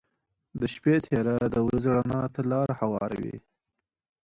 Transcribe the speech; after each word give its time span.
•د 0.59 0.61
شپې 0.73 0.95
تیاره 1.05 1.35
د 1.53 1.55
ورځې 1.67 1.89
رڼا 1.95 2.21
ته 2.33 2.41
لاره 2.51 2.73
هواروي. 2.81 3.37